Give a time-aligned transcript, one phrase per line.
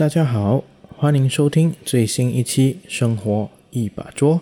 [0.00, 0.64] 大家好，
[0.96, 4.36] 欢迎收听最新一期《生活一把桌》。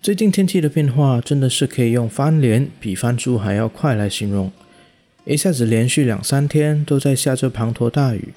[0.00, 4.50] 最近天气的变化真的是可以用翻脸比翻书还要快来形容，
[5.26, 8.30] 一下子连续两三天都在下着滂沱大雨，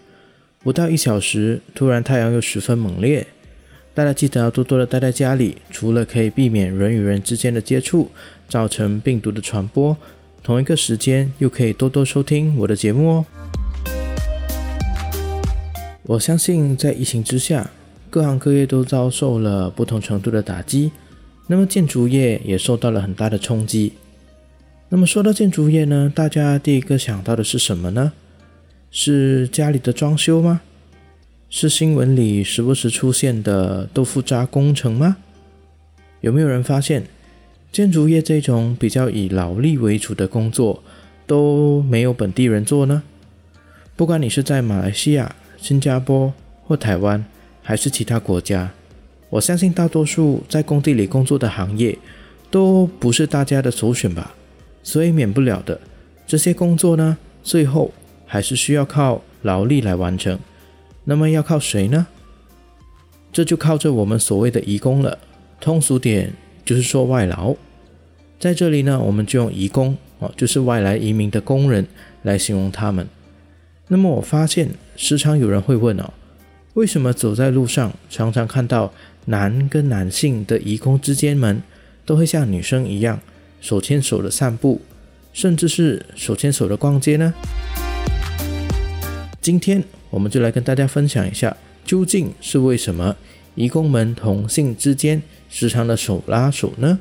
[0.62, 3.26] 不到一小时，突然太阳又十分猛烈。
[3.94, 8.12] 大家记得要多多的待在家里，除了可以避免人与人之间的接触，
[8.50, 9.96] 造成病毒的传播，
[10.44, 13.26] 同一个时间又可以多多收听我的节目哦。
[16.06, 17.72] 我相信，在疫情之下，
[18.10, 20.92] 各行各业都遭受了不同程度的打击。
[21.48, 23.94] 那么，建筑业也受到了很大的冲击。
[24.90, 28.12] 那么，说到建筑业呢，大家第一个想到的是什么呢？
[28.92, 30.60] 是家里的装修吗？
[31.50, 35.16] 是新闻里时不时出现的豆腐渣工程吗？
[36.20, 37.06] 有没有人发现，
[37.72, 40.84] 建筑业这种比较以劳力为主的工作，
[41.26, 43.04] 都没有本地人做呢？
[43.96, 45.34] 不管你是在马来西亚，
[45.64, 46.34] 新加坡
[46.68, 47.24] 或台湾，
[47.62, 48.70] 还是其他国家，
[49.30, 51.98] 我相信大多数在工地里工作的行业
[52.52, 54.36] 都不是大家的首选吧。
[54.84, 55.80] 所以免不了的
[56.28, 57.94] 这些工作呢，最后
[58.26, 60.38] 还是需要靠劳力来完成。
[61.06, 62.08] 那么要靠谁呢？
[63.32, 65.18] 这就靠着我们所谓的移工了。
[65.62, 66.34] 通俗点
[66.66, 67.56] 就是说外劳。
[68.38, 71.88] 在这里呢，我们就用移工哦，就是外来移民的工人
[72.24, 73.08] 来形容他们。
[73.90, 76.14] 那么我发现，时常有人会问哦，
[76.76, 78.94] 为什么走在路上，常常看到
[79.26, 81.62] 男跟男性的移工之间们，
[82.06, 83.20] 都会像女生一样
[83.60, 84.82] 手牵手的散步，
[85.34, 87.34] 甚至是手牵手的逛街呢？
[89.42, 93.14] 今天我们就来跟大家分享一下，究竟是为什么
[93.56, 96.98] 移工们同性之间时常的手拉手呢？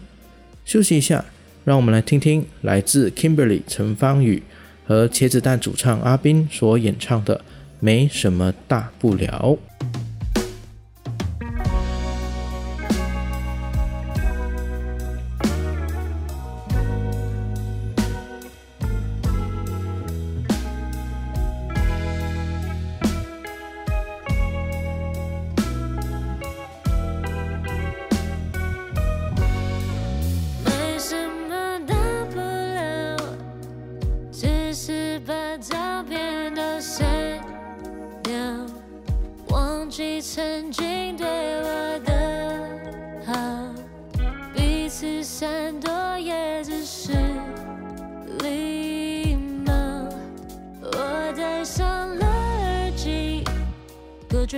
[0.64, 1.24] 休息一下，
[1.64, 4.42] 让我们来听听来自 Kimberly 陈芳宇。
[4.84, 7.36] 和茄子蛋主唱阿斌所演唱的
[7.80, 9.58] 《没什么大不了》。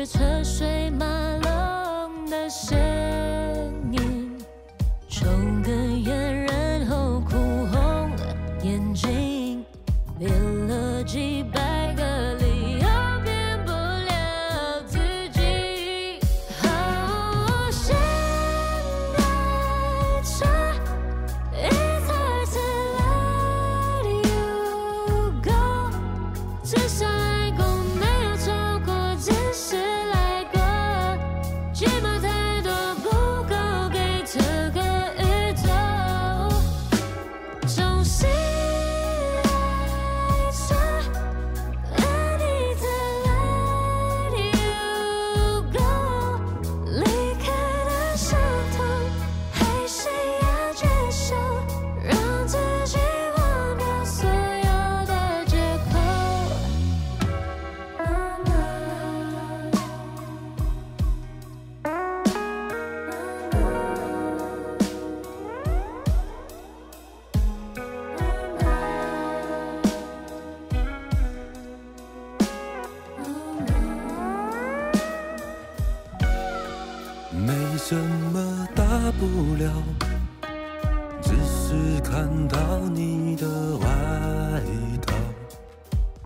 [0.02, 1.06] 车水马
[1.44, 1.63] 龙
[82.14, 83.88] 看到你的外
[85.04, 85.12] 套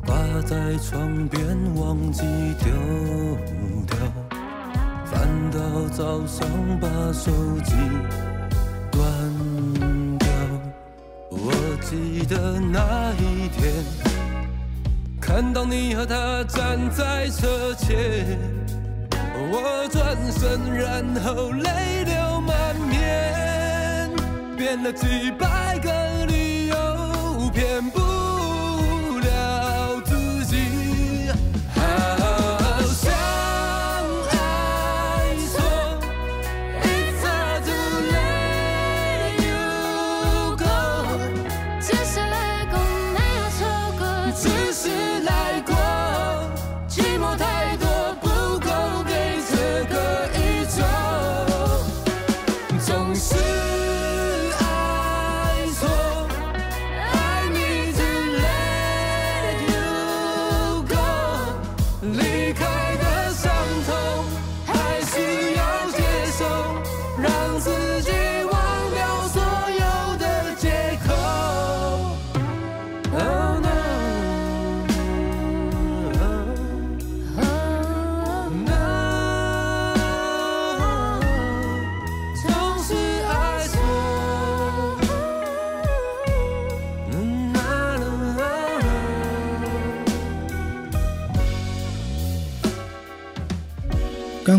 [0.05, 2.25] 挂在床边，忘记
[2.63, 2.71] 丢
[3.87, 3.97] 掉。
[5.07, 6.47] 翻到早上，
[6.79, 7.33] 把手
[7.65, 7.73] 机
[8.93, 9.01] 关
[10.19, 10.29] 掉。
[11.31, 13.73] 我记得那一天，
[15.19, 18.39] 看到你和他站在车前。
[19.51, 22.15] 我转身，然后泪流，
[24.59, 28.08] 编了几百个理由，骗不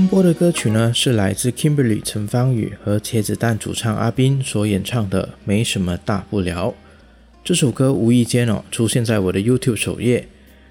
[0.09, 6.69] 播的歌曲呢，是来自 Kimberly 陈芳宇和茄子蛋主唱阿斌所演唱的《没什么大不了》。
[7.43, 10.27] 这首歌无意间哦出现在我的 YouTube 首页，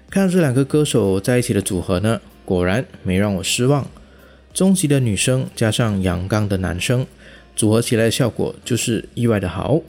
[0.09, 3.87] 看到这两个歌手在一起的组合呢，果然没让我失望。
[4.53, 7.07] 终极的女生加上阳刚的男生，
[7.55, 9.79] 组合起来的效果就是意外的好。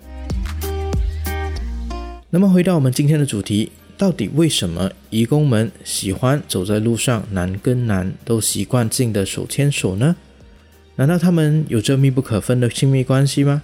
[2.31, 3.73] 那么回到我们今天的主题。
[4.01, 10.17] 到底为什么义工们喜欢走在路上，男跟男都习惯性的手牵手呢？
[10.97, 13.61] 难道他们有着密不可分的亲密关系吗？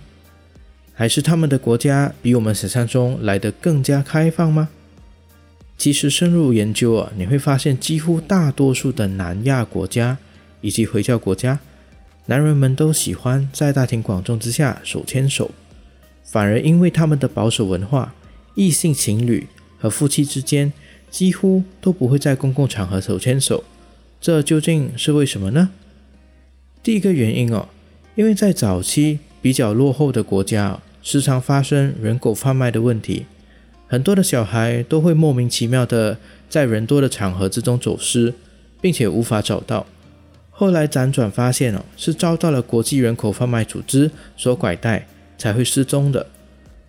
[0.92, 4.68] 还是他们的国家比我们想象中来得更加开放吗？
[5.78, 10.18] 其实深入研究啊，你会发现几乎大多数的南亚国家
[10.60, 11.58] 以及回教国家，
[12.26, 15.50] 男人们都喜欢在大庭广众之下手牵手，
[16.24, 18.14] 反而因为他们的保守文化，
[18.54, 19.46] 异性情侣。
[19.78, 20.72] 和夫妻之间
[21.10, 23.64] 几乎都不会在公共场合手牵手，
[24.20, 25.70] 这究竟是为什么呢？
[26.82, 27.68] 第一个原因哦，
[28.14, 33.26] 因为在早期比较落后的国家，时常发生人口贩卖的问题，
[33.86, 36.18] 很多的小孩都会莫名其妙的
[36.48, 38.34] 在人多的场合之中走失，
[38.80, 39.86] 并且无法找到。
[40.50, 45.06] 后来辗转发现哦，是遭到了国际人口贩卖组织所拐带，
[45.36, 46.26] 才会失踪的。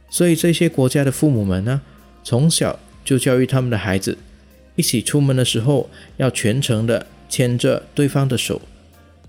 [0.10, 1.82] 所以这些国家的父母们呢？
[2.30, 4.18] 从小就教育他们的孩子，
[4.76, 8.62] 一起出门的时候要全程的牵着对方的手。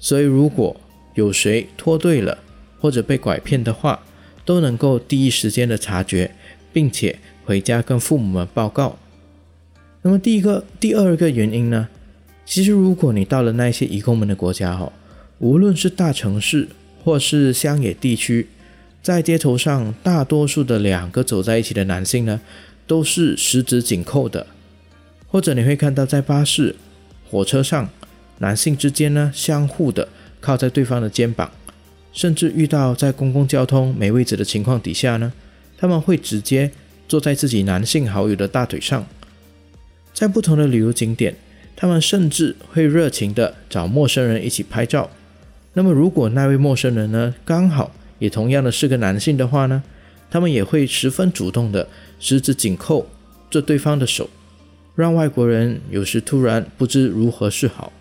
[0.01, 0.77] 所以，如果
[1.15, 2.39] 有谁脱队了
[2.81, 4.01] 或者被拐骗的话，
[4.45, 6.33] 都能够第一时间的察觉，
[6.73, 8.99] 并且回家跟父母们报告。
[10.03, 11.87] 那么，第一个、第二个原因呢？
[12.45, 14.93] 其实，如果你到了那些移工们的国家哈，
[15.39, 16.67] 无论是大城市
[17.05, 18.49] 或是乡野地区，
[19.01, 22.41] 在街头上，大多数的两个走在一起的男性呢。
[22.89, 24.47] 都是十指紧扣的，
[25.29, 26.75] 或者你会看到在巴士、
[27.31, 27.89] 火车上，
[28.39, 30.09] 男性之间呢相互的
[30.41, 31.53] 靠在对方的肩膀，
[32.13, 35.33] 甚至遇到在公共交通没位置的情况底下呢，
[35.77, 36.71] 他们会直接
[37.07, 39.07] 坐在自己男性好友的大腿上。
[40.15, 41.37] 在不同的旅游景点，
[41.77, 45.11] 他们甚至会热情的找陌生人一起拍照。
[45.75, 49.83] 那么如果那位陌生人呢刚好也同样的是个男性的话呢？
[50.31, 53.09] 他们也会十分主动的十指紧扣
[53.51, 54.29] 着对方的手，
[54.95, 57.93] 让外国人有时突然不知如何是好。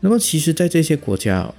[0.00, 1.52] 那么，其实，在这些国家，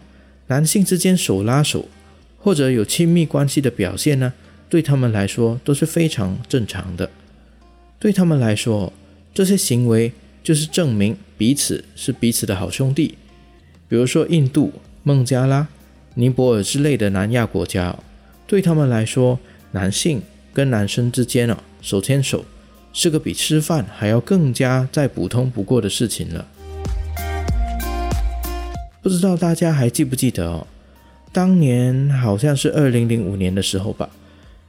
[0.47, 1.89] 男性之间手拉手
[2.37, 4.33] 或者有亲密关系的表现呢，
[4.69, 7.09] 对他们来说都是非常正常的。
[7.99, 8.93] 对他们来说，
[9.33, 13.17] 这些行为就是证明彼此是彼此的好兄弟。
[13.89, 14.71] 比如说，印度、
[15.03, 15.67] 孟加拉、
[16.13, 17.97] 尼泊尔之类的南亚国家。
[18.47, 19.37] 对他们来说，
[19.71, 20.21] 男性
[20.59, 22.43] 跟男生之间啊手牵手，
[22.91, 26.45] 是个比吃饭还要更加再普通不过的事情了。
[29.01, 30.67] 不知道大家还记不记得哦？
[31.31, 34.09] 当年好像是二零零五年的时候吧，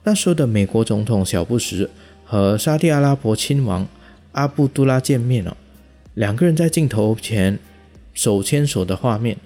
[0.05, 1.91] 那时候的美国总统小布什
[2.25, 3.89] 和沙特阿拉伯亲王
[4.31, 5.57] 阿卜杜拉见面了，
[6.15, 7.59] 两个人在镜头前
[8.15, 9.37] 手牵手的画面，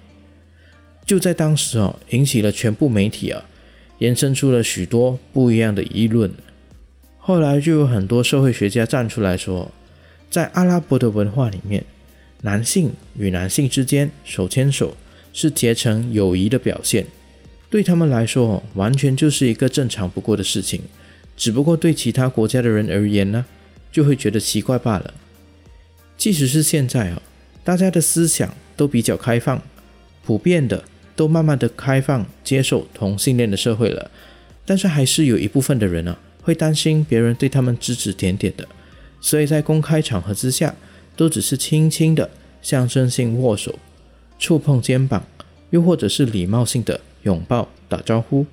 [1.07, 3.43] 就在当时哦，引起了全部媒体啊。
[3.99, 6.31] 延伸出了许多不一样的议论。
[7.17, 9.71] 后来就有很多社会学家站出来说，
[10.29, 11.83] 在阿拉伯的文化里面，
[12.41, 14.95] 男性与男性之间手牵手
[15.33, 17.07] 是结成友谊的表现，
[17.69, 20.81] 对他们来说完全就是一个正常不过的事情。
[21.35, 23.45] 只不过对其他国家的人而言呢，
[23.91, 25.13] 就会觉得奇怪罢了。
[26.17, 27.21] 即使是现在啊，
[27.63, 29.61] 大家的思想都比较开放，
[30.23, 30.83] 普遍的。
[31.15, 34.11] 都慢慢的开放接受同性恋的社会了，
[34.65, 38.67] 但是还是有一部分的人呢，会担心别人对他们指指点点的，
[39.21, 40.75] 所以在公开场合之下，
[41.15, 42.29] 都只是轻轻的
[42.61, 43.79] 象征性握手、
[44.37, 45.25] 触碰肩膀，
[45.69, 48.45] 又或者是礼貌性的拥抱打招呼。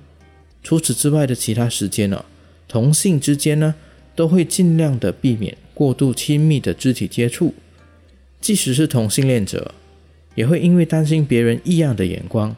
[0.63, 2.23] 除此之外的其他时间呢，
[2.67, 3.75] 同性之间呢，
[4.15, 7.53] 都会尽量的避免过度亲密的肢体接触，
[8.39, 9.73] 即使是同性恋者。
[10.35, 12.55] 也会因为担心别人异样的眼光，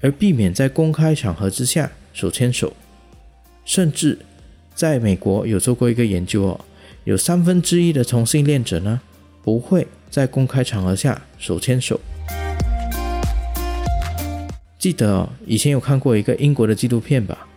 [0.00, 2.72] 而避免在公开场合之下手牵手。
[3.64, 4.18] 甚至
[4.74, 6.60] 在美国有做过一个研究哦，
[7.04, 9.00] 有三分之一的同性恋者呢，
[9.42, 12.00] 不会在公开场合下手牵手。
[14.78, 17.48] 记得哦，以前有看过一个英国的纪录片吧，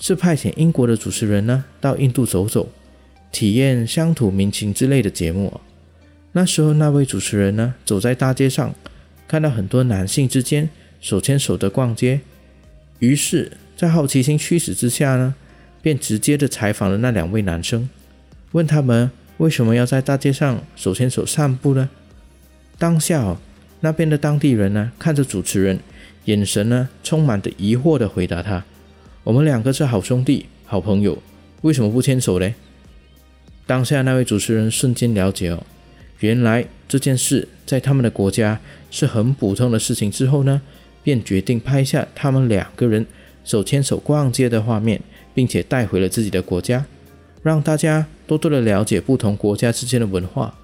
[0.00, 2.68] 是派遣英国的主持人呢到印度走走，
[3.30, 5.60] 体验乡土民情之类的节目。
[6.32, 8.74] 那时候，那位主持人呢，走在大街上，
[9.26, 10.68] 看到很多男性之间
[11.00, 12.20] 手牵手的逛街，
[12.98, 15.34] 于是，在好奇心驱使之下呢，
[15.80, 17.88] 便直接的采访了那两位男生，
[18.52, 21.88] 问他们为什么要在大街上手牵手散步呢？
[22.78, 23.38] 当下，哦
[23.80, 25.78] 那边的当地人呢，看着主持人，
[26.24, 28.64] 眼神呢充满着疑惑的回答他
[29.22, 31.22] ：“我们两个是好兄弟、好朋友，
[31.62, 32.54] 为什么不牵手嘞？”
[33.66, 35.64] 当下那位主持人瞬间了解哦，
[36.20, 38.60] 原来这件事在他们的国家
[38.90, 40.10] 是很普通的事情。
[40.10, 40.60] 之后呢，
[41.02, 43.06] 便决定拍下他们两个人
[43.44, 45.00] 手牵手逛街的画面，
[45.34, 46.84] 并且带回了自己的国家，
[47.42, 50.54] 让大家多多的了解不同国家之间的文化。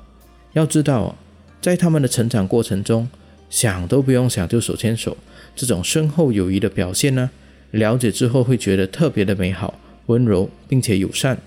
[0.53, 1.17] 要知道，
[1.61, 3.09] 在他们的成长过程中，
[3.49, 5.17] 想都不用想就手牵手，
[5.55, 7.31] 这种深厚友谊的表现呢，
[7.71, 11.39] 了解之后会觉得特别的美好、温柔，并且友善。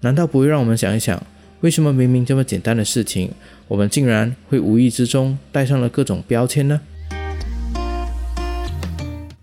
[0.00, 1.20] 难道不会让我们想一想，
[1.60, 3.32] 为什么明明这么简单的事情，
[3.66, 6.80] 我们竟然会无意之中带上了各种标签呢？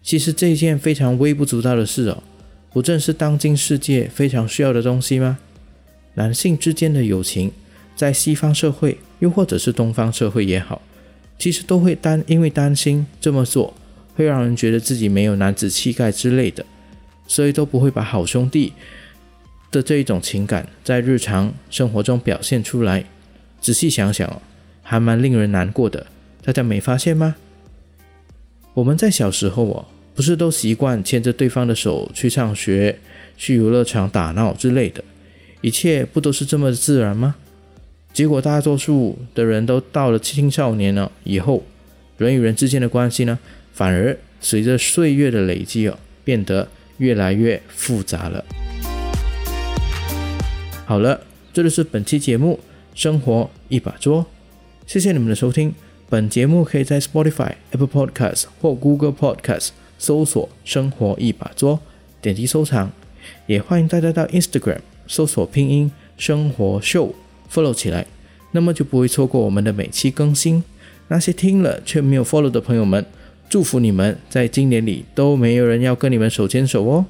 [0.01, 2.24] 其实这一件非常微不足道的事哦，
[2.72, 5.39] 不正是当今世界非常需要的东西吗？
[6.13, 7.51] 男性之间的友情，
[7.98, 10.81] 在西方社会又或者是东方社会也好，
[11.38, 13.74] 其实都会担因为担心这么做
[14.15, 16.65] 会让人觉得自己没有男子气概之类的，
[17.27, 18.72] 所以都不会把好兄弟。
[19.75, 23.03] 的这一种情感在日常生活中表现出来，
[23.60, 24.41] 仔细想想，
[24.82, 26.08] 还蛮令人难过的。
[26.41, 27.36] 大家没发现吗？
[28.74, 32.98] 我们在小时候哦，不是都习惯牵着对方的手去上学、
[33.36, 35.03] 去游乐场打闹之类的，
[35.60, 37.36] 一切不都是这么自然吗？
[38.13, 41.65] 结果大多数的人都到了青少年了以后，
[42.17, 43.38] 人与人之间的关系呢，
[43.74, 48.46] 反而随着岁月的累积哦，变得越来越复杂了。
[50.88, 51.20] 好了，
[51.51, 52.60] 这就是本期节目
[52.94, 54.22] 《生活一把桌》，
[54.86, 55.74] 谢谢你们的收听。
[56.08, 61.80] 本节目可以在 Spotify、Apple Podcasts 或 Google Podcasts 搜索“生活一把桌”，
[62.22, 62.92] 点击收藏。
[63.48, 64.77] 也欢迎大家到 Instagram
[65.08, 67.15] 搜索拼音“生活秀
[67.51, 68.06] ”，follow 起来，
[68.51, 70.63] 那么就不会错过我们的每期更新。
[71.08, 73.04] 那些听了却没有 follow 的朋友们，
[73.50, 77.08] 祝福你们在今年里都没有人要跟你们手牵手哦。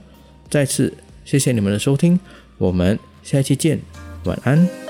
[0.49, 0.93] 再次
[1.25, 2.17] 谢谢你们的收听，
[2.57, 2.97] 我们。
[3.25, 3.81] 下期见，
[4.25, 4.84] 晚安。